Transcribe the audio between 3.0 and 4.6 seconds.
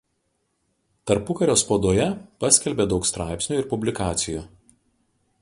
straipsnių ir publikacijų.